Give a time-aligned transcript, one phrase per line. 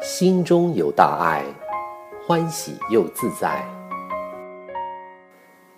[0.00, 1.44] 心中有大爱，
[2.26, 3.64] 欢喜又自在。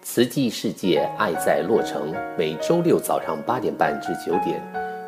[0.03, 4.63] 慈济世界爱在洛城，每周六早上八点半至九点，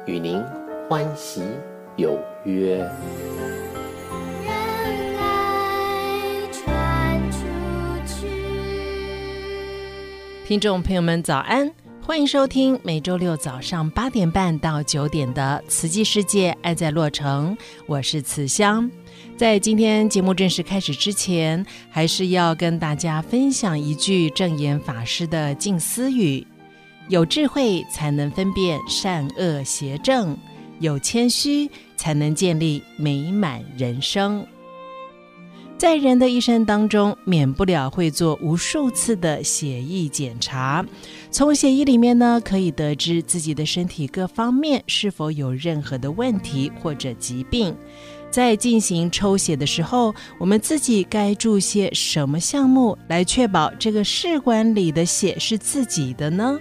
[0.07, 0.43] 与您
[0.89, 1.43] 欢喜
[1.96, 2.87] 有约。
[10.45, 11.73] 听众朋友们，早安！
[12.13, 18.91] 欢迎收听每周六早上八点半到九点的《慈济世界爱在洛城》，我是慈香。
[19.34, 26.47] 在今天节目正式开始之前，还是要跟大家分享一句证言法师的静思语：
[27.09, 30.37] 有智慧才能分辨善恶邪正，
[30.81, 34.47] 有谦虚才能建立美满人生。
[35.82, 40.86] 在人的一生当中，免不了会做无数次的血液检查。
[41.28, 47.77] 从血液里面呢，可以得知自己的身体各方面是否有任何的问题或者疾病。
[48.30, 56.61] 在进行抽血的时候，我们自己该注些什么项目来确保这个试管里的血是自己的呢？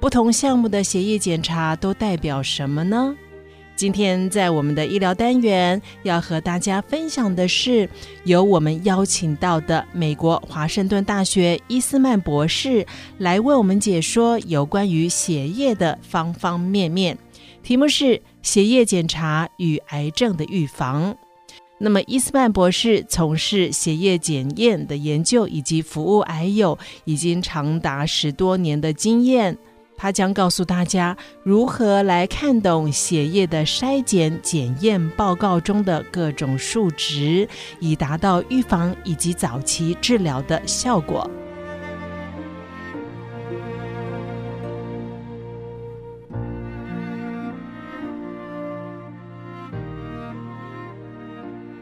[0.00, 3.14] 不同项目的血液检查都代表什么呢？
[3.78, 7.88] 今天在我们的医疗单元要和大家分享的是，
[8.24, 12.84] 由我们邀请到的美国华盛顿大学伊斯曼博士
[13.18, 17.16] 来为我们解说有关于血液的方方面面。
[17.62, 21.16] 题目是血液检查与癌症的预防。
[21.78, 29.56] 那么伊斯曼博士从事血液检验的研究以及服务癌友已经长达十多年的经验。
[29.98, 37.46] 他将告诉大家如何来看懂血液的筛检检验报告中的各种数值，
[37.80, 41.28] 以达到预防以及早期治疗的效果。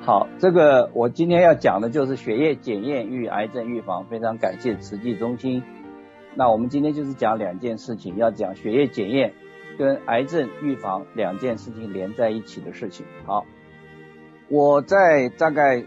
[0.00, 4.06] 好，这个我今天要讲的就是血液检验与癌症预防。
[4.08, 5.60] 非常感谢慈济中心。
[6.38, 9.32] 那我们今天就是讲两件事情，要讲血液检验
[9.78, 13.06] 跟癌症预防两件事情连在一起的事情。
[13.24, 13.46] 好，
[14.50, 15.84] 我在大概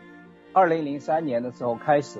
[0.51, 2.19] 二零零三年的时候开始，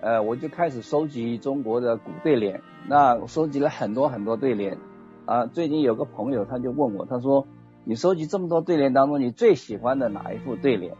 [0.00, 2.62] 呃，我就开始收集中国的古对联。
[2.88, 4.78] 那我收集了很多很多对联
[5.26, 5.44] 啊。
[5.44, 7.46] 最近有个朋友他就问我，他说
[7.84, 10.94] ：“你收集这么多对联当中，你最喜欢的哪一副对联？”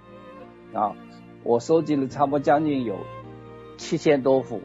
[0.74, 0.94] 啊，
[1.42, 2.96] 我收集了差不多将近有
[3.78, 4.60] 七千多副。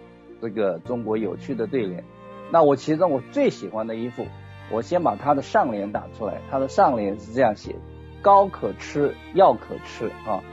[0.45, 2.03] 这个中国有趣的对联，
[2.51, 4.27] 那我其中我最喜欢的一副，
[4.69, 6.39] 我先把它的上联打出来。
[6.51, 7.75] 它的上联是这样写：
[8.21, 10.43] 膏可吃，药可吃啊，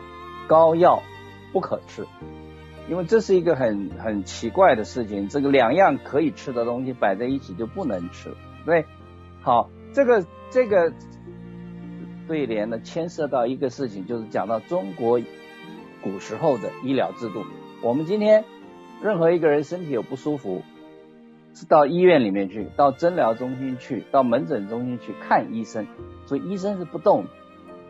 [0.49, 1.03] 膏药
[1.53, 2.07] 不可吃。
[2.89, 8.87] 因为这是一个很很奇怪的事情，这个两样可以吃的东西摆在一起就不能吃，对？
[9.43, 10.91] 好，这个这个
[12.27, 15.21] 对联呢，牵涉到一个事情，就是讲到中国
[16.03, 17.45] 古时候的医疗制度。
[17.83, 18.43] 我们今天。
[19.03, 20.63] 任何一个人身体有不舒服，
[21.55, 25.89] 是到医院里面去，到诊疗中心去，到门诊中心去看医生，
[26.27, 27.27] 所以医生是不动，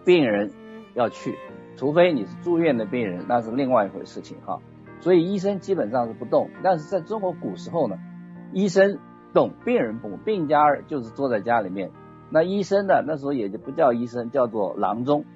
[0.07, 0.51] 病人
[0.95, 1.35] 要去，
[1.77, 4.61] 除非你是住院的病人，那是另外一回事情哈。
[5.01, 7.99] 所以医生基本上是不动，但是在中国古时候呢，
[8.55, 8.99] 医生
[9.35, 11.91] 动，病人不动，病家就是坐在家里面，
[12.31, 15.27] 那医生呢，那时候也就不叫医生，叫做郎中。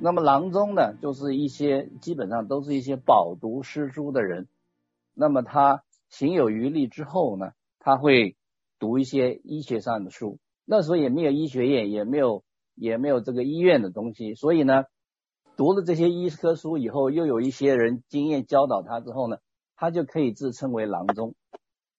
[0.00, 4.48] 那么郎中呢，就是一些基本上都是一些饱读诗书的人。
[5.20, 8.38] 那么他行有余力之后呢，他会
[8.78, 10.38] 读一些医学上的书。
[10.64, 12.42] 那时候也没有医学院，也没有
[12.74, 14.84] 也没有这个医院的东西，所以呢，
[15.58, 19.36] 读了这些医科书以后，又有一些人经验教导他之后呢，
[19.76, 21.34] 他就可以自称为郎中。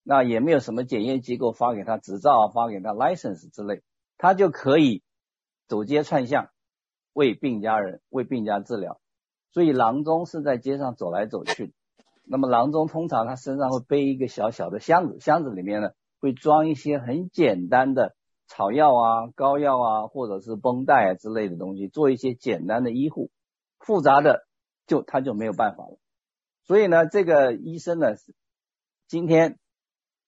[0.02, 3.84] 那也没有什么检验机构发给他执照，发给他 license 之类，
[4.18, 5.04] 他就可以
[5.68, 6.50] 走街串巷
[7.14, 9.00] 为病家人为病家治疗。
[9.52, 11.72] 所以郎中是在街上走来走去。
[12.31, 15.90] 那么郎中通常他身上会背一个小小的箱子，箱子里面呢
[16.22, 18.16] 会装一些很简单的
[18.48, 23.31] 草药啊、膏药啊，或者是绷带啊之类的东西，做一些简单的医护。
[23.80, 24.45] 复杂的
[24.88, 25.98] 就他就没有办法了。
[26.63, 28.13] 所以呢，这个医生呢，
[29.10, 29.60] 今天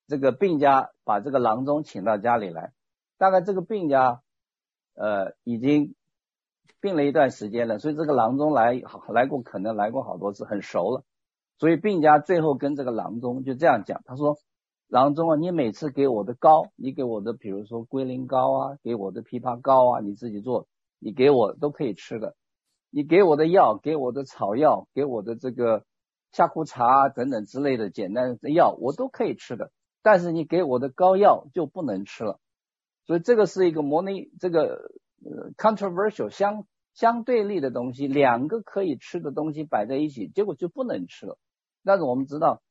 [0.06, 2.74] 这个病家把这个郎中请到家里来，
[3.18, 4.22] 大概这个病家
[4.96, 5.96] 呃已经
[6.82, 8.74] 病了一段时间了，所以这个郎中来
[9.08, 11.06] 来过，可能来过好多次，很熟了。
[11.64, 14.36] 所以病家最后跟这个郎中就这样讲，他说
[14.92, 20.68] ：“郎中啊，你每次给我的膏，你给我的，比如说龟苓膏啊，给我的枇杷膏啊，你自己做，
[21.00, 22.36] 你给我都可以吃的。
[22.90, 25.86] 你给我的药，给我的草药，给我的这个
[26.34, 29.72] 夏枯茶等等之类的简单的药，我都可以吃的。
[30.02, 32.42] 但是你给我的膏药就不能吃了。
[33.06, 34.92] 所以这个是一个模拟这个
[35.24, 41.38] 呃 controversial 相相对立的东西，两个可以吃的东西摆在一起，结果就不能吃了。
[41.84, 42.62] 但是我们知道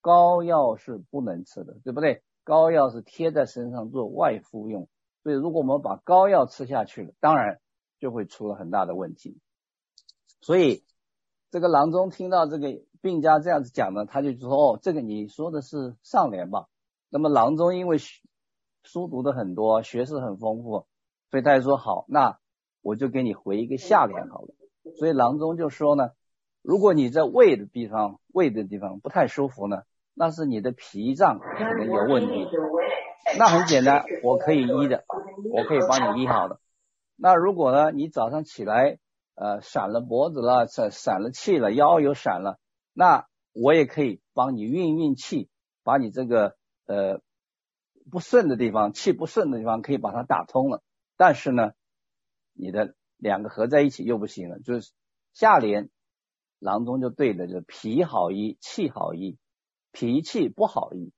[0.00, 2.22] 膏药是不能吃的，对不对？
[2.44, 4.88] 膏药是贴在身上做外敷用，
[5.22, 7.60] 所以如果我们把膏药吃下去了，当然
[8.00, 9.38] 就会出了很大的问题。
[10.40, 10.84] 所以
[11.52, 16.66] 这个郎中听到这个病家这样子讲呢，他就说：“哦，这个你说的是上联吧？”
[17.10, 17.98] 那么郎中因为
[18.82, 20.86] 书读的很多，学识很丰富，
[21.30, 22.38] 所以他就说：“好，那
[22.80, 24.54] 我就给你回一个下联好了。”
[24.98, 26.10] 所以郎中就说呢
[26.62, 29.82] ：“如果你在胃的地方，胃的地方不太舒服呢，
[30.14, 32.46] 那是你的脾脏可能有问题。
[33.38, 35.04] 那很简单，我可以医的，
[35.52, 36.60] 我可以帮你医好的。
[37.16, 38.98] 那如果呢，你早上起来，
[39.34, 42.58] 呃，闪了脖子了，闪闪了气了，腰又闪了，
[42.92, 45.48] 那我也可以帮你运运气，
[45.82, 46.56] 把你这个
[46.86, 47.20] 呃
[48.10, 50.82] 不顺的地方，气不顺的地方，可以把它打通了。
[51.16, 51.72] 但是呢，
[52.52, 54.92] 你的两个合在一起又不行了，就是
[55.32, 55.88] 下联
[56.62, 59.36] 郎中就对的，就是脾好医，气好医，
[59.92, 61.12] 脾气不好医，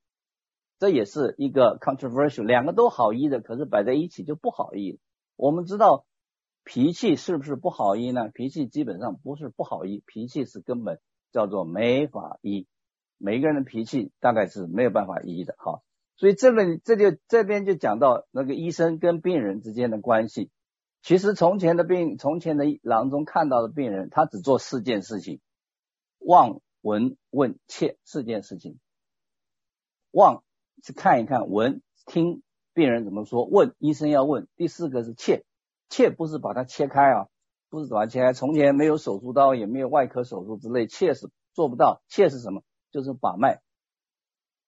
[0.78, 4.98] 这也是一个 controversial，两个都好医的，可是摆在一起就不好医。
[5.36, 6.06] 我们知道。
[6.66, 8.30] 脾气是不是不好医呢？
[8.32, 10.98] 脾气基本上不是不好医，脾气是根本
[11.30, 12.66] 叫做没法医。
[13.18, 15.82] 每个人的脾气大概是没有办法医的，哈。
[16.16, 20.50] 所以这边这就这边就讲到那个医生跟病人之间的关系。
[21.04, 25.42] 其实从前的病，从前的郎中看到的病人，他只做四件事情：
[26.18, 28.78] 望、闻、问、切四件事情。
[30.10, 30.42] 望
[30.82, 32.42] 是看一看，闻听
[32.72, 34.48] 病人怎么说，问医生要问。
[34.56, 35.44] 第四个是切。
[35.90, 37.28] 切不是把它切开啊，
[37.68, 38.32] 不是把它切开。
[38.32, 42.00] 从前没有手术刀，也没有外科手术之类，切是做不到。
[42.08, 42.62] 切是什么？
[42.90, 43.60] 就是把脉。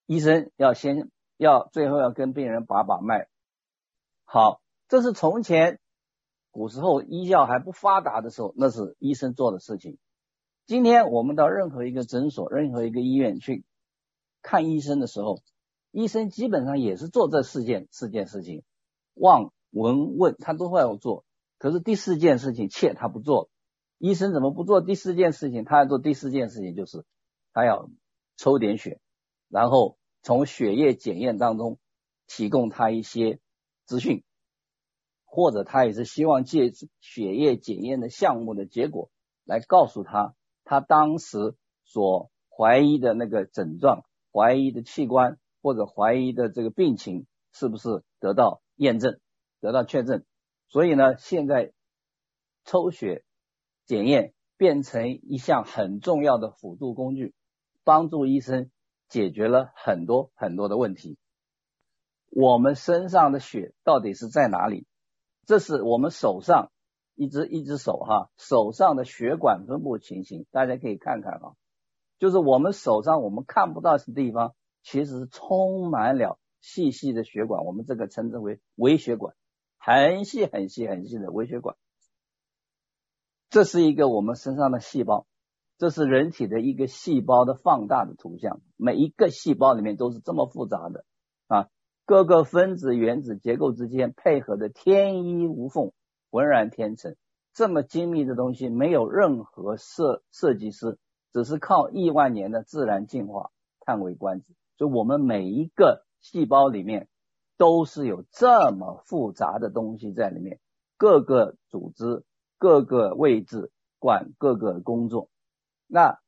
[0.05, 3.27] 医生要先要最后要跟病人把把脉。
[4.27, 5.81] 好，这是从前
[6.57, 9.99] 古时候医药还不发达的时候，那是医生做的事情。
[10.65, 13.65] 今天我们到任何一个诊所、任何一个医院去
[14.41, 15.43] 看医生的时候，
[15.91, 18.63] 医生基本上也是做这四件四件事情。
[19.15, 19.53] 望。
[19.73, 21.27] 闻问他都会要做，
[21.59, 23.51] 可是第四件事情切他不做。
[23.99, 25.65] 医生怎么不做第四件事情？
[25.65, 27.05] 他要做第四件事情，就是
[27.53, 27.91] 他要
[28.39, 29.01] 抽点血，
[29.51, 31.79] 然后从血液检验当中
[32.27, 33.39] 提供他一些
[33.85, 34.25] 资讯，
[35.37, 36.73] 或者他也是希望借
[37.03, 39.11] 血液检验的项目的结果
[39.45, 40.35] 来告诉他，
[40.65, 41.55] 他当时
[41.85, 49.21] 所怀疑的那个症状、怀疑的器官或者怀疑的这个病情是不是得到验证。
[49.61, 50.25] 得到确认，
[50.69, 51.75] 所以呢，现在
[52.65, 53.23] 抽血
[53.85, 57.35] 检验变成一项很重要的辅助工具，
[57.85, 58.71] 帮助医生
[59.11, 61.19] 解决了很多很多的问题。
[62.31, 64.87] 我们身上的血到底是在哪里？
[65.47, 66.71] 这是我们手上
[67.15, 71.55] 一只一只手哈，手上的血管分布情形，大家可以看看啊，
[72.19, 79.35] 就是我们手上我们看不到的地方，其实是充满了细细的血管，我们这个称之为微血管。
[79.79, 81.77] 很细很细很细的微血管，
[83.49, 85.29] 这是一个我们身上的细胞，
[85.79, 88.61] 这是人体的一个细胞的放大的图像。
[88.75, 91.05] 每一个细胞里面都是这么复杂的
[91.47, 91.69] 啊，
[92.07, 95.93] 各个分子原子结构之间配合的天衣无缝，
[96.31, 97.15] 浑然天成。
[97.53, 100.97] 这么精密的东西，没有任何设设计师，
[101.33, 104.55] 只是靠亿万年的自然进化，叹为观止。
[104.79, 107.09] 就我们每一个细胞里面。
[107.59, 110.61] 都是有这么复杂的东西在里面，
[110.99, 112.23] 各个组织、
[112.59, 115.31] 各个位置管各个工作。
[115.87, 116.19] 那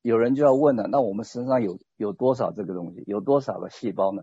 [0.00, 3.04] 有人就要问了，那我们身上有有多少这个东西？
[3.06, 4.22] 有多少个细胞呢？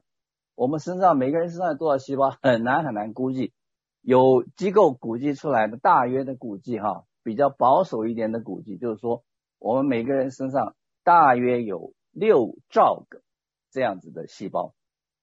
[0.58, 2.36] 我们身上每个人身上有多少细胞？
[2.42, 3.54] 很难很难估计。
[4.02, 9.24] 有机构估计出来的大约的估计哈，比较保守一点的估计就是说，
[9.60, 13.22] 我们每个人身上大约有六兆个
[13.70, 14.74] 这样子的细胞。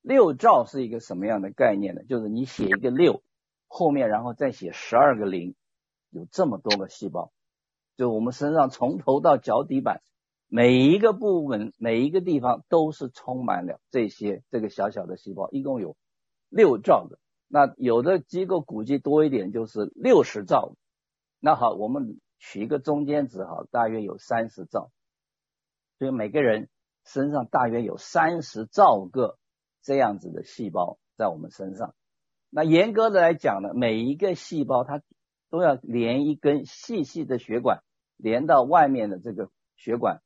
[0.02, 2.04] 六兆是一个什么样的概念呢？
[2.08, 3.20] 就是你写一个六，
[3.66, 5.56] 后面然后再写十二个零，
[6.10, 7.32] 有这么多个细胞。
[7.96, 10.00] 就我们身上从头到脚底板，
[10.48, 15.96] 每一个部分、每一个地方都是充满了这些这个小小的细胞，一共有
[16.48, 17.18] 六兆个。
[17.48, 20.74] 那有的机构估计多一点，就是六十兆。
[21.40, 24.90] 那好，我们取一个中间值，哈，大约有三十兆。
[25.98, 26.68] 所以每个人
[27.04, 29.38] 身上大约有三十兆个。
[29.86, 31.94] 这样子的细胞在我们身上，
[32.48, 35.02] 那严格的来讲呢，每一个细胞它
[35.50, 37.82] 都要连一根细细的血管，
[38.16, 40.22] 连到外面的这个血管，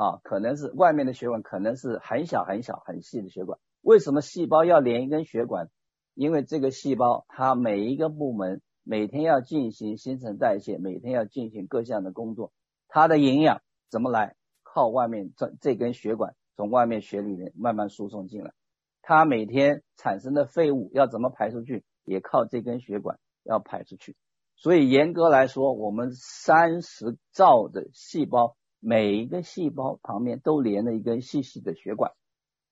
[0.00, 3.58] 啊，可能是外面的血管，可能是很小很小很细的血管。
[3.82, 5.68] 为什么细胞要连一根血管
[6.14, 12.50] 因为这个细胞它每一个部门每天要进行新陈代谢，每天要进行各项的工作，
[12.88, 14.36] 它的营养怎么来？
[14.62, 18.54] 靠外面这这根血管从外面血里面慢慢输送进来，
[19.02, 21.84] 它每天产生的废物要怎么排出去？
[22.04, 24.16] 也靠这根血管要排出去。
[24.56, 32.12] 所以严格来说，我们三十兆的细胞，每一个细胞旁边都连了一根细细的血管，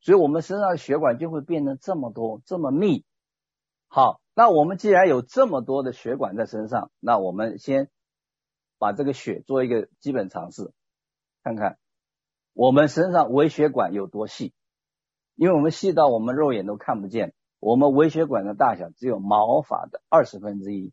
[0.00, 3.04] 所以我们身上的血管就会变得这么多，这么密。
[3.86, 7.90] 好，那我们既然有这么多的血管在身上，那我们先
[8.78, 10.72] 把这个血做一个基本尝试，
[11.42, 11.78] 看看
[12.54, 14.54] 我们身上微血管有多细，
[15.34, 20.92] 因为我们细到我们肉眼都看不见，我们微血管的大小只有毛发的二十分之一。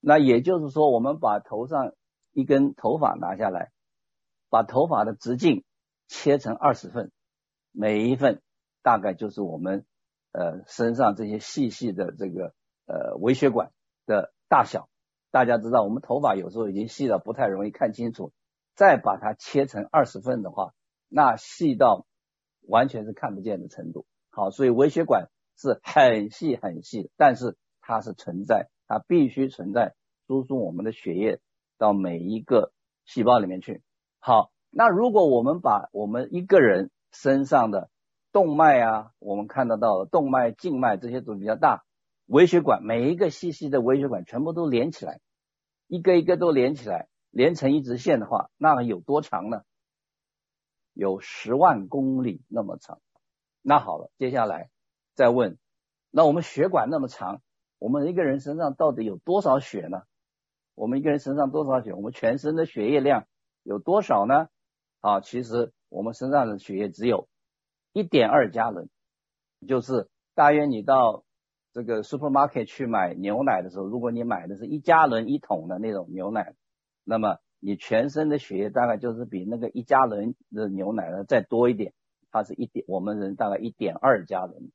[0.00, 1.92] 那也就是说，我们把头上
[2.32, 3.72] 一根头发拿下来，
[4.50, 5.64] 把头发的直径
[6.06, 7.10] 切成二十份，
[7.72, 8.42] 每一份
[8.82, 9.84] 大概就是我们
[10.32, 12.54] 呃身上这些细细的这个
[12.86, 13.72] 呃微血管
[14.06, 14.88] 的大小。
[15.30, 18.32] 大家知道，我们头发有时候已经细到不太容易看清楚，
[18.74, 20.72] 再把它切成二十份的话，
[21.08, 22.06] 那细到
[22.62, 24.06] 完全是看不见的程度。
[24.30, 28.68] 好，所以微血管是很细很细，但是它是存在。
[28.90, 29.94] 它必须存在，
[30.26, 31.40] 输送我们的血液
[31.76, 32.72] 到每一个
[33.04, 33.82] 细胞里面去。
[34.28, 37.88] 好，那如果我们把我们一个人身上的
[38.30, 41.82] 动脉啊，我们看得到的动脉、静脉这些都比较大，
[42.26, 45.20] 微血管每一个细细的微血管全部都连起来，
[45.86, 49.62] 一个一个都连起来，连成一直线的话，那有多长呢？
[50.92, 53.00] 有十万公里那么长。
[53.62, 54.68] 那好了，接下来
[55.14, 55.56] 再问，
[56.10, 57.40] 那我们血管那么长？
[57.78, 60.02] 我们一个人身上到底有多少血呢？
[60.74, 61.94] 我们一个人身上多少血？
[61.94, 63.26] 我们全身的血液量
[63.68, 64.48] 有多少呢？
[65.00, 67.28] 啊，其实我们身上的血液只有
[67.92, 68.88] 一点二加仑，
[69.66, 71.22] 就是大约你到
[71.74, 76.54] 这个 supermarket 去买牛奶的时候，如果你买的是一加仑一桶的那种牛奶，
[77.04, 81.92] 那么你全身的血液大概就是比那个一加仑的牛奶呢再多一点，
[82.30, 84.72] 它是一点，我们人大概一点二加仑，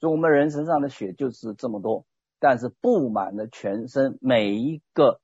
[0.00, 2.06] 所以我们人身上的血就是这么多。
[2.38, 5.20] 但是布满了全身每一个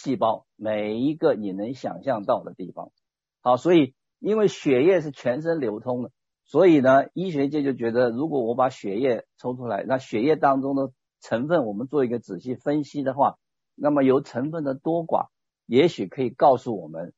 [0.00, 2.92] 细胞，每一个你能想象到的地方。
[3.40, 6.12] 好，所以因为血液是全身流通的，
[6.44, 13.38] 所以呢，医学界就觉得，如果我把血液抽出来，那血液当中的成分我们做一个仔细分析的话，
[13.74, 15.26] 那么由成分的多寡，
[15.66, 17.12] 也许可以告诉我们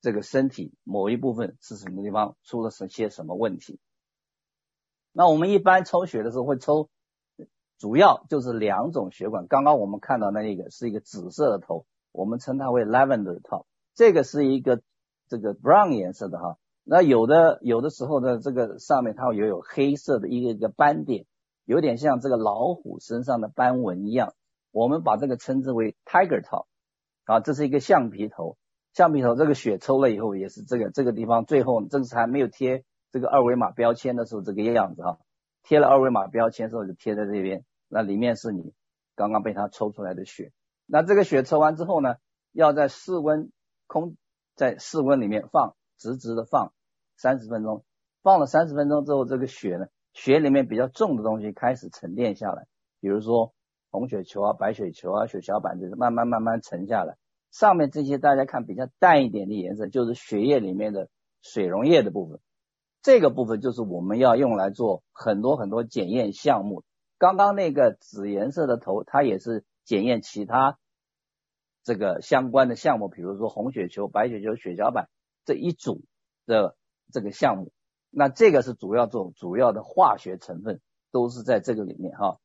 [0.00, 3.80] 这个身体某一部分是什么地方出了些什么问题。
[5.12, 6.88] 那我们一般抽血的时候会抽。
[7.80, 13.64] 主要就是两种血管，刚刚我们看到那一个是一个紫色的头，我们称它为 lavender top，
[13.94, 14.82] 这个是一个
[15.28, 16.58] 这个 brown 颜色的哈。
[16.84, 21.26] 那有的有的时候呢，这个上面它也有黑色的一个一个斑点，
[21.64, 24.34] 有点像这个老虎身上的斑纹一样。
[24.72, 26.66] 我们把这个称之为 tiger top，
[27.24, 28.56] 啊，这是一个橡皮头，
[28.94, 35.18] 橡皮头这个血抽了以后也是这个这个地方，最后这个是还没有贴这个二维码标签的时候这个样子哈，
[35.62, 37.64] 贴了二维码标签之后就贴在这边。
[37.88, 38.72] 那里面是你
[39.16, 40.52] 刚刚被他抽出来的血，
[40.92, 42.16] 那这个血抽完之后呢，
[42.52, 43.52] 要在室温
[43.86, 44.16] 空，
[44.56, 46.72] 在室温里面放，直直的放
[47.16, 47.84] 三十分钟，
[48.22, 52.66] 放了三十分钟之后，这个血呢，血里面比较重的东西开始沉淀下来，
[53.00, 53.52] 比如说
[53.92, 57.16] 红血球啊、白血球啊、血小板，就是慢慢慢慢沉下来，
[57.52, 61.08] 上面这些大家看比较淡一点的颜色，就是血液里面的
[61.40, 62.40] 水溶液的部分，
[63.00, 66.82] 这个部分就是我们要用来做很多很多检验项目。
[67.16, 70.78] 刚刚那个紫颜色的头，它也是检验其他
[71.82, 75.08] 这个相关的项目，比如说红血球、白血球、血小板
[75.44, 76.02] 这一组
[76.46, 76.76] 的
[77.12, 77.72] 这个项目。
[78.10, 80.80] 那这个是主要做主要的化学成分，
[81.12, 82.38] 都是在这个里面哈。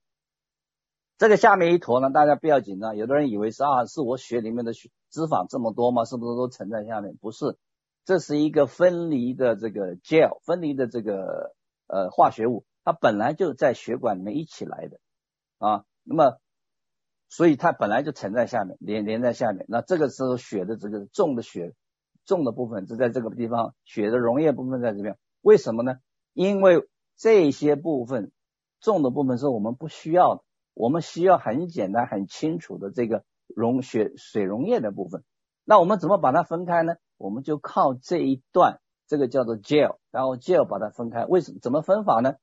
[1.18, 6.06] 这个下面一坨呢，大家不要紧张，有的人以为是啊，是我血里面的血脂肪这么多吗？
[6.06, 7.16] 是不是都沉在下面？
[7.16, 7.58] 不是，
[8.04, 11.56] 这是一个分离的这个 gel，分离的这个
[11.88, 12.66] 呃化学物。
[12.84, 15.00] 它本来就在血管里面一起来的
[15.58, 16.38] 啊，那么
[17.30, 19.66] 所以它本来就沉在下面，连连在下面。
[19.68, 21.74] 那这个时候血的这个重的血
[22.26, 25.18] 重的部分就在这个地方，血的溶液部分在这边。
[25.42, 25.98] 为什么呢？
[26.34, 28.32] 因为这些部分
[28.82, 30.42] 重的部分是我们不需要的，
[30.74, 35.24] 我们需要很简单很清楚的这个溶血水溶液的部分。
[35.64, 36.96] 那我们怎么把它分开呢？
[37.18, 41.26] 我们就靠这一段，这个叫做 gel，然后 gel 把它分开。
[41.26, 41.60] 为什么？
[41.62, 42.36] 怎么分法呢？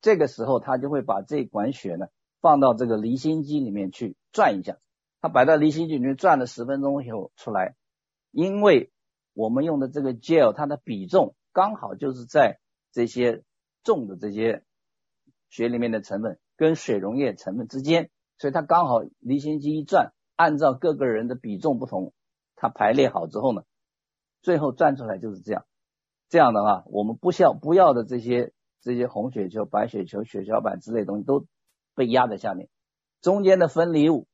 [0.00, 2.06] 这个时候，他就会把这管血呢
[2.40, 4.78] 放到这个离心机里面去转一下。
[5.20, 7.74] 它摆到离心机里面转了十分钟以后出来，
[8.30, 8.92] 因为
[9.34, 12.60] 我们用的这个 gel，它的比重刚好就是在
[12.92, 13.42] 这些
[13.82, 14.62] 重的这些
[15.48, 22.12] 血里面的成分跟水溶液成分之间，所以它刚好离心机一转，按照各个人的比重不同，
[22.54, 23.64] 它排列好之后呢，
[24.40, 25.64] 最后转出来就是这样。
[26.28, 28.52] 这样的话，我们不需要不要的这些
[28.82, 31.44] 这些红血球、白血球、血小板之类的东西都
[31.96, 32.68] 被压在下面，
[33.20, 34.26] 中间的分离物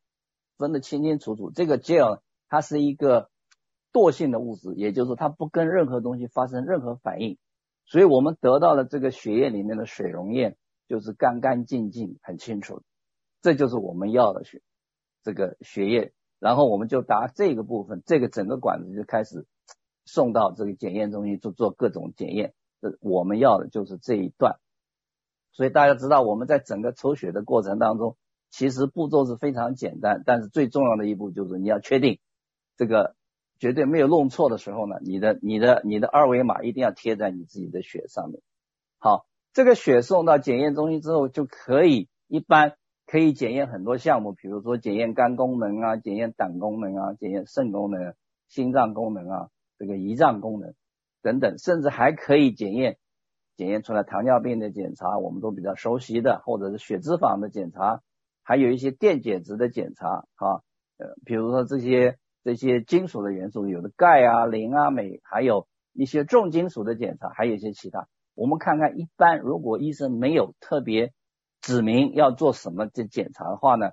[0.58, 1.50] 分得清清楚楚。
[1.50, 3.30] 这个 gel 它是一个
[3.92, 7.38] 惰性的物质，也就是说它不跟任何东西发生任何反应，
[7.86, 10.56] 所以我们得到了这个血液里面的水溶液。
[10.86, 12.82] 就是干干净净，很清楚，
[13.40, 14.60] 这就是我们要的血，
[15.22, 19.46] 这个血液，然后我们就拿这个部分，这个整个管子就开始
[20.04, 22.52] 送到这个检验中心做做各种检验。
[22.82, 24.60] 这我们要的就是这一段，
[25.52, 28.18] 所以大家知道我们在整个抽血的过程当中，
[28.56, 32.20] 其实步骤是非常简单，但是最重要的一步就是你要确定
[32.76, 33.16] 这个
[33.58, 38.40] 绝对没有弄错的时候呢，你的你的你的二维码一定要贴在你自己的血上面，
[38.98, 39.26] 好。
[39.52, 42.74] 这个血送到检验中心之后，就可以一般
[43.06, 48.14] 可以检验很多项目，比如说检验肝功能啊，检验胆功能啊，检验肾功能、
[48.48, 50.74] 心脏功能啊，这个胰脏功能
[51.22, 52.98] 等等，甚至还可以检验
[53.56, 58.02] 检验出来糖尿病的检查，我们都比较熟悉的，或者是血脂肪的检查，
[58.44, 60.62] 还有一些电解质的检查啊，
[60.98, 68.06] 呃，比如说这些这些金属的元素，有的钙啊、磷啊、镁，还有一些重金属的检查，还有一些其他。
[68.34, 71.12] 我们看看，一般如果医生没有特别
[71.62, 73.92] 指明要做什么这检查的话呢，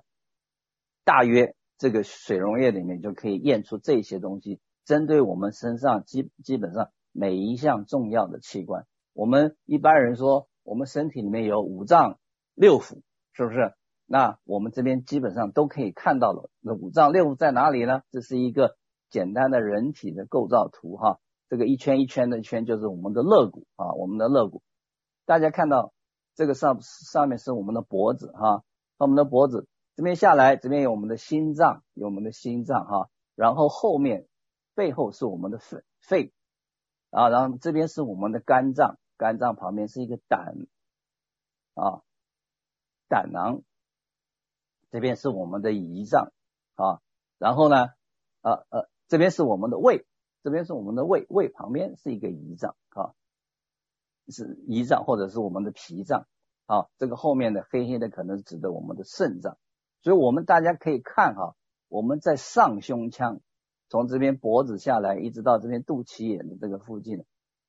[1.04, 8.84] 大约这个水溶液里面就可以验出这些东西，针对我们身上基基本上每一项重要的器官。
[9.14, 12.18] 我们一般人说，我们身体里面有五脏
[12.54, 13.00] 六腑，
[13.32, 13.72] 是不是？
[14.12, 16.50] 那我们这边基本上都可以看到了。
[16.60, 18.02] 那五脏六腑在哪里呢？
[18.10, 18.76] 这是一个
[19.08, 21.18] 简单的人体的构造图哈。
[21.48, 24.62] 这个一圈一圈的一圈就是我们的肋骨啊，我们的肋骨。
[25.24, 25.94] 大家看到
[26.34, 28.62] 这个上上面是我们的脖子哈，
[28.98, 29.66] 我们的脖子
[29.96, 34.26] 这边下来，这边有我们的心脏，有我们的心脏哈，然后后面
[34.74, 36.32] 背后是我们的肺肺
[37.08, 40.54] 啊，然后这边是我们的肝脏，肝脏旁边是一个胆
[41.72, 42.02] 啊，
[43.08, 43.62] 胆囊，
[44.92, 46.32] 这边是我们的胰脏
[46.76, 47.00] 啊，
[47.38, 47.88] 然后呢，
[48.42, 50.06] 呃呃，这边是我们的胃。
[50.44, 53.14] 这边是我们的胃，胃旁边是一个胰脏啊，
[54.28, 56.26] 是胰脏或者是我们的脾脏
[56.66, 56.88] 啊。
[56.98, 59.56] 这个后面的黑黑的可能指的我们的肾脏。
[60.02, 61.54] 所以我们大家可以看哈，
[61.88, 63.38] 我们在上胸腔，
[63.88, 67.24] 从这边脖子下来，一直到这边肚脐眼的这个附近，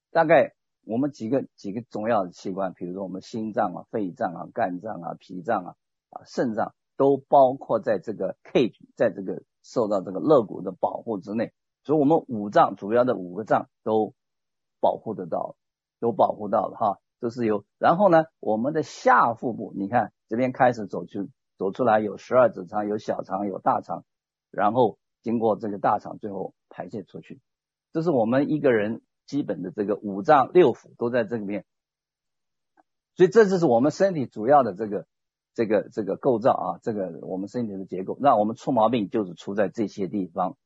[0.10, 5.76] 大概我们几个几个重要的器官，比如说我们心脏啊、肺脏啊、肝脏啊、脾脏啊、
[6.10, 11.54] 啊肾脏，都包括在这个 cage，在这个受到这个肋骨的保护之内。
[11.84, 14.14] 所以，我们五脏主要的五个脏都
[14.80, 15.56] 保护得到，
[16.00, 17.00] 都保护到了哈。
[17.20, 24.04] 这是有，然后呢，我们的下腹部，你看这边开始走出走出来，有十二指肠，有小肠，有大肠，
[24.52, 27.40] 然后经过这个大肠，最后排泄出去。
[27.94, 31.66] 这是我们一个人基本的这个五脏六腑都在这里面。
[33.16, 35.06] 所以，这就是我们身体主要的这个
[35.54, 38.18] 这个这个构造啊，这个我们身体的结构。
[38.20, 40.58] 那我们出毛病就是出在这些地方。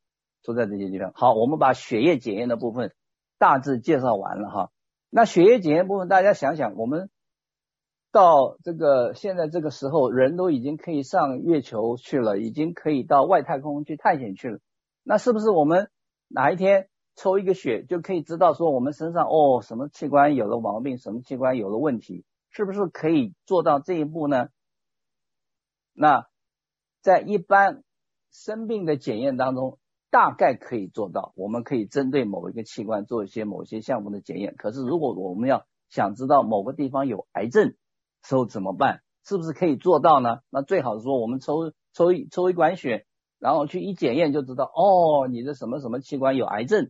[0.44, 1.12] 出在这些地方。
[1.14, 2.94] 好，我们把血液检验的部分
[3.38, 4.72] 大致介绍完了哈。
[5.10, 7.10] 那血液检验部分，大家想想，我们
[8.14, 14.60] 到这个现在这个时候，人都已经可以上月球去了，已经可以到外太空去探险去了。
[15.04, 15.90] 那是不是我们
[16.30, 22.24] 哪一天抽一个血就可以知道说我们身上哦什么器官有了毛病，什么器官有了问题？
[22.52, 24.48] 是不是可以做到这一步呢？
[25.98, 26.28] 那
[27.02, 27.84] 在一般
[28.32, 29.80] 生病的检验当中。
[30.10, 34.56] 大概可以做到，我们可以针对某一个器官做一些某些项目的检验。
[34.58, 37.76] 可是，如果我们要想知道某个地方有癌症
[38.24, 39.02] 时候怎么办？
[39.26, 40.40] 是不是可以做到呢？
[40.50, 43.06] 那最好是说，我们抽抽一抽一管血，
[43.38, 46.90] 然后去一检验就知道，哦，你的什么什么器官有癌症。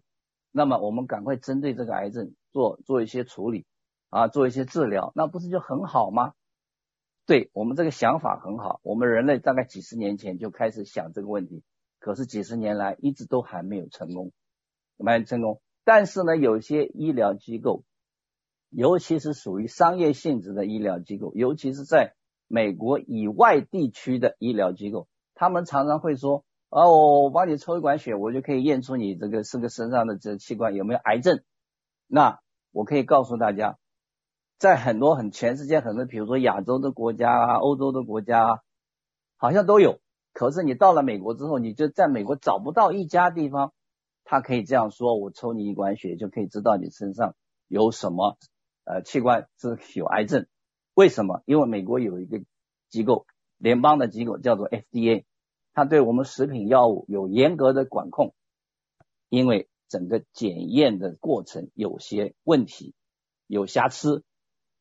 [0.51, 3.65] 那么我们赶快针对这个癌症做做一些处理
[4.09, 6.33] 啊，做一些治疗，那不是就很好吗？
[7.27, 11.61] 对，我们这个想法很好，我们人类大概几十年前就开始想这个问题。
[11.99, 14.31] 可是几十年来一直都还没有成功，
[14.95, 15.61] 没有成功。
[15.83, 17.83] 但是呢，有些医疗机构，
[18.69, 22.13] 尤其是属于商业性质的医疗机构，尤其是在
[22.47, 31.43] 美国以外地区的医疗机构，他们常常会说：“哦，我我帮你抽一管血，我就可以验出你这个是个身上的这器官有没有癌症。”
[32.07, 32.39] 那
[32.71, 33.77] 我可以告诉大家，
[34.57, 38.59] 在很多很全世界很多，比如说亚洲的国家啊、欧洲的国家啊，
[39.37, 39.99] 好像都有。
[40.33, 43.73] 可是你到了美国之后，你就在美国找不到一家地方，
[44.23, 47.35] 他可以这样说：我抽你一管血就可以知道你身上
[47.67, 48.37] 有什么
[48.83, 50.47] 呃器官是有癌症。
[50.95, 51.43] 为什么？
[51.45, 52.41] 因为美国有一个
[52.89, 55.25] 机构，联邦的机构叫做 FDA，
[55.73, 58.33] 它对我们食品药物有严格的管控，
[59.29, 62.95] 因为整个检验的过程有些问题，
[63.45, 64.23] 有瑕疵。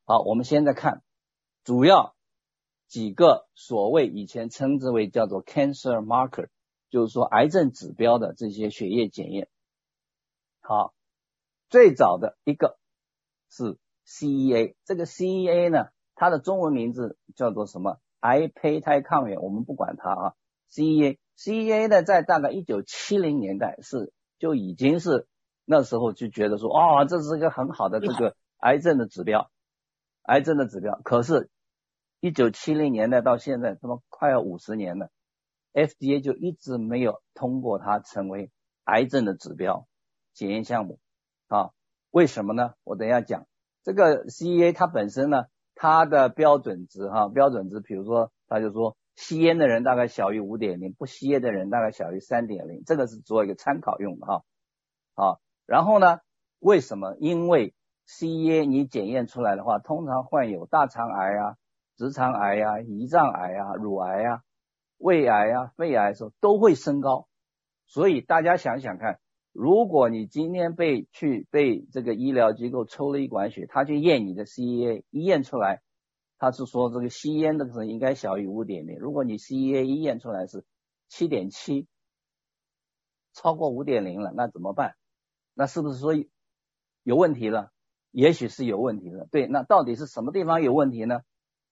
[0.09, 1.03] 好，我们现在看
[1.65, 2.15] 主要
[2.87, 6.47] 几个所谓以前称之为叫做 cancer marker，
[6.91, 9.49] 就是说癌症指标的这些血液检验。
[10.61, 10.95] 好，
[11.69, 12.79] 最早的一个
[13.51, 17.99] 是 CEA，这个 CEA 呢，它的中文名字叫做什么？
[18.21, 20.35] 癌胚胎抗原，我们不管它啊。
[20.71, 25.27] CEA，CEA 呢，在大概一九七零年代是就已经是
[25.65, 29.51] 那时候就觉得说，哦，这是一个很好的这个癌症的指标。
[30.27, 31.49] 癌症的指标，可是，
[32.21, 35.11] 一九七零年代到现在，这么快要五十年了
[35.73, 38.51] ，FDA 就一直没有通过它成为
[38.85, 39.87] 癌症的指标
[40.35, 40.99] 检验项目
[41.47, 41.71] 啊？
[42.11, 42.75] 为什么呢？
[42.83, 43.47] 我等一下讲。
[43.85, 45.45] 这个 CEA 它本身呢，
[45.77, 54.45] 它的标准值哈，标准值，比如说，它就说吸烟的人大概小于五点零，不吸烟的人大概小于三点零，这个是做一个参考用的哈。
[55.15, 56.19] 好，然后呢，
[56.59, 57.15] 为什么？
[57.21, 57.75] 因为
[58.09, 61.57] CEA 你检验出来的话，通常患有大肠癌啊、
[61.97, 64.43] 直肠癌啊、胰脏癌啊、乳癌啊、
[64.97, 67.27] 胃癌啊、肺癌的时候都会升高。
[67.87, 69.19] 所以大家想想看，
[69.53, 75.83] 如果你今天被去被这个医疗机构抽了一管血，他去验你的 CEA，一验出来，
[76.39, 78.99] 他是说这个吸烟的人应该小于五点零。
[78.99, 80.65] 如果你 CEA 一验出来是
[81.09, 81.87] 七点七，
[83.33, 84.95] 超过五点零了，那怎么办？
[85.55, 86.13] 那是不是说
[87.03, 87.73] 有问题了？
[88.17, 91.21] 也许是有问题的，对，那到底是什么地方有问题呢？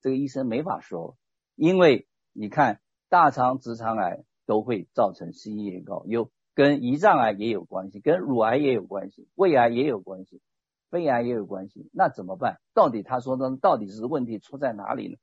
[0.03, 1.17] 这个医生没法说，
[1.55, 10.43] 因为你看大肠、直肠癌都会造成 C E 高，有跟胰脏癌也有关系，跟乳癌也有关系，胃癌也有关系，
[10.91, 12.61] 肺癌也有关系，那怎么办？
[12.75, 15.17] 到底他说的到底是问题出在哪里呢？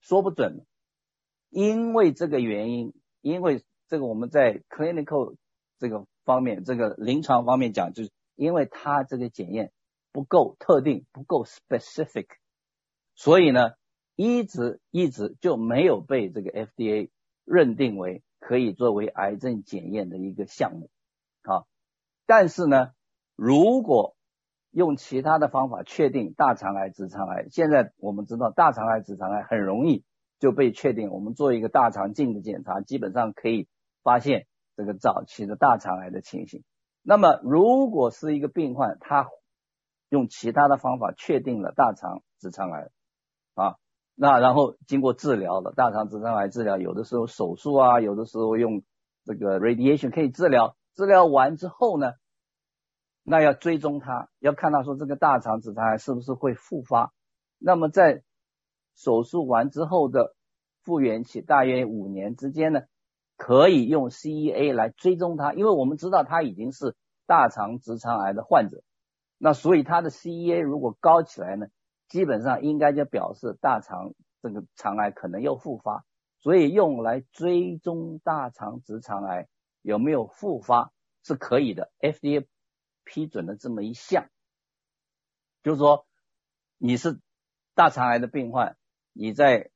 [0.00, 0.66] 说不准，
[1.50, 5.36] 因为这个原因，因为这个我们在 clinical
[5.78, 9.70] 这个方面，这个临床方面讲，就是因为他这个检验。
[10.16, 12.24] 不够特定，不够 specific，
[13.14, 13.72] 所以呢，
[14.14, 17.10] 一直一直就没有被这个 FDA
[17.44, 20.88] 认定为可以作为癌症检验的一个项目。
[21.42, 21.68] 好，
[22.24, 22.92] 但是呢，
[23.34, 24.16] 如果
[24.70, 30.02] 用其他的方法确定大肠癌、直肠癌，现在我们知道大肠癌、直肠癌很容易
[30.38, 33.68] 就被确定，我们做一个大肠镜的检查，基本上可以
[34.02, 34.46] 发现
[34.78, 36.64] 这个早期的大肠癌的情形。
[37.02, 39.28] 那么，如果是一个病患，他
[40.08, 42.90] 用其他的方法确定了大肠直肠癌
[43.54, 43.76] 啊，
[44.14, 48.82] 那然后经过治疗了大肠直肠癌治疗，有的时候手术啊，有的时候用
[49.24, 52.12] 这个 radiation 可以治疗，治疗完之后呢，
[53.24, 57.12] 那要追踪它，要看他说这个大肠直肠癌是不是会复发。
[57.58, 58.22] 那么在
[58.94, 60.34] 手术完之后的
[60.82, 62.82] 复原期大约五年之间呢，
[63.36, 66.94] 可以用 CEA 来追踪它，因为我们知道他已经是
[67.26, 68.82] 大肠直肠癌的患者。
[69.38, 71.66] 那所以它的 CEA 如果高起来呢，
[72.08, 76.04] 基本上应该就表示大肠这个肠癌可能又复发，
[76.38, 79.48] 所以用来追踪大肠直肠癌
[79.82, 82.46] 有没有复发是可以的，FDA
[83.04, 84.28] 批准了这么一项，
[85.62, 86.06] 就是说
[86.78, 87.20] 你是
[87.74, 88.76] 大肠癌的病患，
[89.12, 89.70] 你在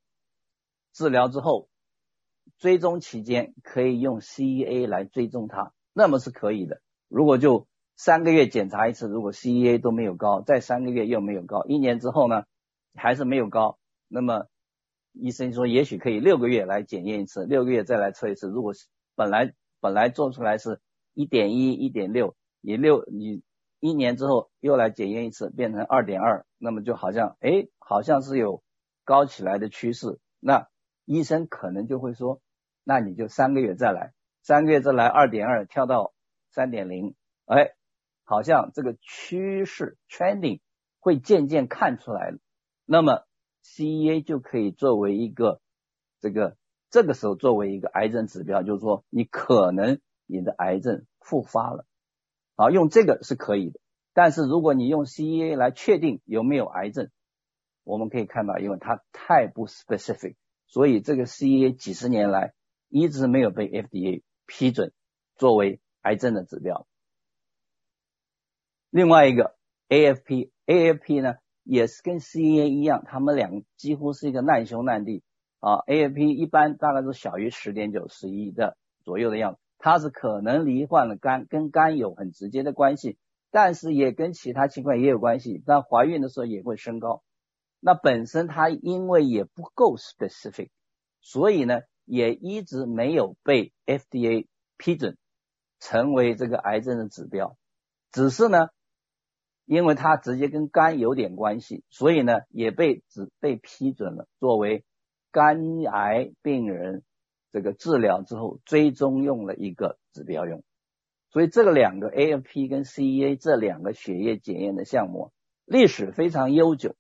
[0.93, 1.69] 治疗之后
[2.59, 6.81] 追踪期间可以用 CEA 来追踪它，那么是可以的。
[7.09, 7.67] 如果就
[8.03, 12.45] 三个月检查一次，如果 CEA 都没有高，再三个月又没有高，一年之后呢，
[12.95, 14.47] 还是没有高，那么
[15.13, 18.49] 医生说也许可以六个月来检验一次，六个月再来测一次。
[18.49, 20.81] 如果是本来本来做出来是
[21.13, 23.43] 一点一、一点六，你六你
[23.81, 28.63] 一年之后又来检验一次，变成二点二，那么就好像哎，好像是有
[29.05, 30.69] 高起来的趋势，那
[31.05, 32.41] 医生可能就会说，
[32.83, 36.15] 那你就三个月再来，三个月再来二点二跳到
[36.51, 37.75] 三点零，哎。
[38.31, 40.61] 好像这个趋势 trending
[41.01, 42.39] 会渐渐看出来了，
[42.85, 43.25] 那么
[43.65, 45.61] CEA 就可以作为一个
[46.21, 46.57] 这个
[46.91, 51.85] 这个时候作为一个癌症指标，就是说你可能你的癌症复发了，
[52.55, 53.81] 好，用这个是可以的。
[54.13, 57.11] 但是如果你用 CEA 来确定有没有癌症，
[57.83, 60.37] 我们可以看到，因为它太不 specific，
[60.69, 62.53] 所以这个 CEA 几十年来
[62.89, 64.93] 一直没有被 FDA 批准
[65.35, 66.87] 作为癌症的指标。
[68.91, 69.55] 另外一个
[69.89, 75.23] AFP，AFP 呢也是跟 CEA 一样，他们俩几乎是一个难兄难弟
[75.61, 75.79] 啊。
[75.87, 83.17] AFP 一般大概是小于十点九、十一的左右的样子，它是可能罹患了肝，跟肝有很直接的关系，
[83.53, 85.63] 但是也跟其他情况也有关系。
[85.65, 87.23] 但怀孕的时候也会升高
[87.79, 90.71] 那本身它因为也不够 specific，
[91.21, 95.17] 所以呢，也一直没有被 FDA 批准
[95.79, 97.57] 成为这个癌症的指标。
[98.13, 98.69] 只是呢，
[99.71, 104.85] 因为它直接跟肝有点关系，所以呢，也被指被批准了作为
[105.31, 107.05] 肝癌病人
[107.53, 110.65] 这个治疗之后追踪用了一个指标用。
[111.31, 115.31] 所以这个两个 AFP 跟 CEA 这两个血液检验的项目
[115.67, 116.97] 历史非常悠久。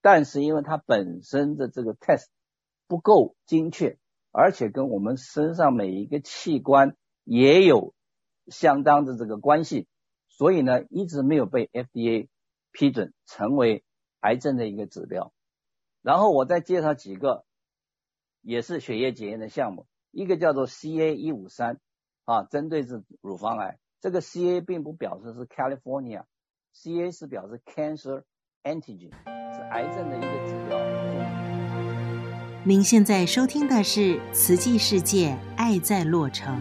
[0.00, 2.26] 但是因为它本身的这个 test
[2.86, 3.98] 不够精确，
[4.30, 7.94] 而且跟我们身上每一个器官也有
[8.46, 9.88] 相当的这个关系，
[10.42, 12.26] 所以呢一直没有被 FDA
[12.72, 13.84] 批准成为
[14.18, 15.32] 癌症的一个指标。
[16.02, 17.44] 然后我再介绍几个
[18.40, 21.78] 也是血液检验的项目，一个叫做 CA 一五三
[22.24, 28.24] 啊，针对是乳房癌，这个 CA 并不表示是 California，CA 是表示 Cancer
[28.64, 29.12] Antigen
[29.54, 29.62] 是。
[29.70, 30.76] 癌症的一个指标。
[32.64, 36.58] 您现在收听的是《慈济世界爱在洛城》。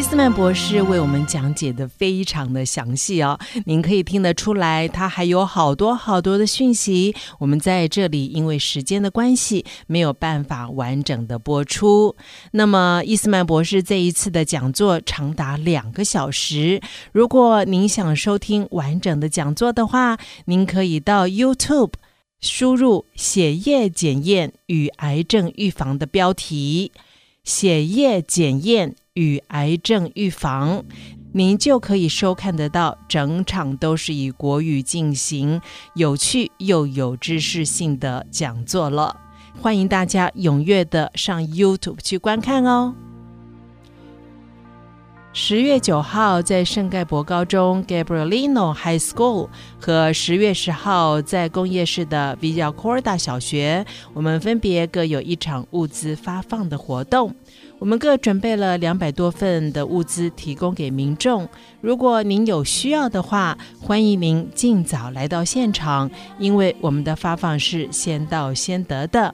[0.00, 7.14] 伊斯曼博士为我们讲解的非常的详细哦，您可以听得出来，他还有好多好多的讯息。
[7.38, 12.16] 我们在这里因为时间的关系，没有办法完整的播出。
[12.52, 16.80] 那么，伊斯曼博士这一次的讲座长达两个小时。
[17.12, 21.92] 如果您想收听完整的讲座的话，您可以到 YouTube
[22.40, 26.90] 输入“血液检验与癌症预防”的标题
[27.44, 28.94] ，“血液检验”。
[29.14, 30.84] 与癌症预防，
[31.34, 35.60] 您就可以收看得到整场都是以国语进行，
[35.94, 39.14] 有趣又有知识性的讲座了。
[39.60, 42.94] 欢迎大家踊跃的上 YouTube 去观看哦。
[45.32, 49.48] 十月九号在圣盖博高中 Gabrielino High School
[49.80, 57.32] 和十月十号在工业市的 Villacorta 小学，我们分别各有一场物资发放的活动。
[57.78, 61.48] 我们各准备了两百多份的物资提供给民众。
[61.80, 69.32] 如果您有需要的话，欢迎您尽早来到现场，因为我们的发放是先到先得的。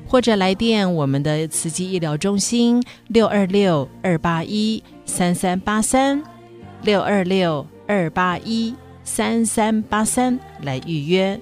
[0.05, 6.21] 或者来电我们的慈济医疗中心六二六二八一三三八三
[6.81, 7.65] 六二六。
[7.93, 11.39] 二八一三三八三来预约。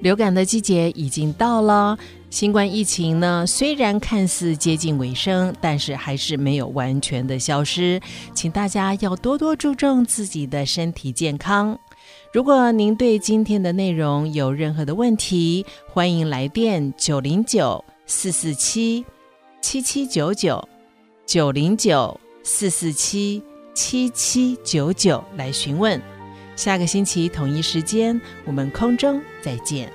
[0.00, 1.96] 流感的季节已经到了，
[2.28, 8.00] 新冠疫情呢，虽然看似接近尾声，但是还是没有完全的消失，
[8.34, 11.78] 请大家要多多注重自己的身体健康。
[12.32, 19.04] 如果您对今天的内容有任何的问题，欢迎来电九零九四四七
[19.60, 20.68] 七七九九
[21.24, 22.18] 九零九。
[22.42, 23.42] 四四七
[23.74, 26.00] 七七九九来询问，
[26.56, 29.90] 下个星期同一时间我们空中再见。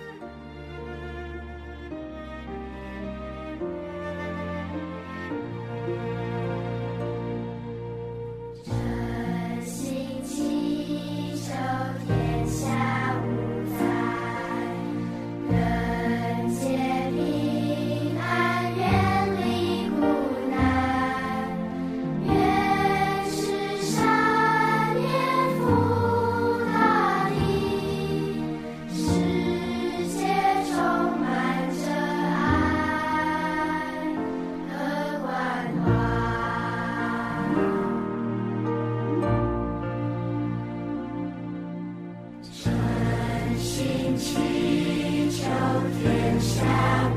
[44.16, 45.44] 祈求
[46.02, 47.17] 天下